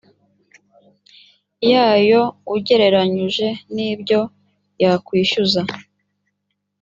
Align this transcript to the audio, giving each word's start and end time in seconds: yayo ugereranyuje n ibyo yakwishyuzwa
yayo 1.71 2.21
ugereranyuje 2.55 3.47
n 3.73 3.75
ibyo 3.89 4.19
yakwishyuzwa 4.83 5.61